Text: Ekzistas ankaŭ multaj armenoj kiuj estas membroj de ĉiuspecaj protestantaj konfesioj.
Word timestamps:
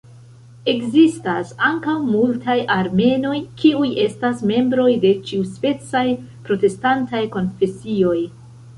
Ekzistas 0.71 1.51
ankaŭ 1.67 1.93
multaj 2.05 2.55
armenoj 2.77 3.35
kiuj 3.61 3.91
estas 4.07 4.43
membroj 4.55 4.89
de 5.07 5.15
ĉiuspecaj 5.31 6.07
protestantaj 6.51 7.27
konfesioj. 7.39 8.21